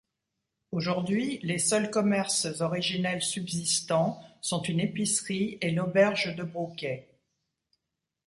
[0.71, 7.07] Aujourd’hui les seuls commerces originels subsistants sont une épicerie et l'auberge de Brouquet.